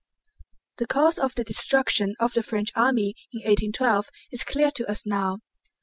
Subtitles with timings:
[0.79, 5.05] The cause of the destruction of the French army in 1812 is clear to us
[5.05, 5.41] now.